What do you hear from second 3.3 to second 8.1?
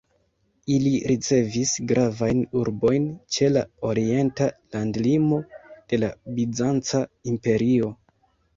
ĉe la orienta landlimo de la Bizanca Imperio.